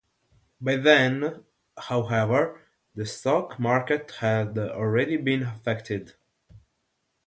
[0.59, 1.43] By then,
[1.77, 2.59] however,
[2.95, 6.15] the stock market had already been affected.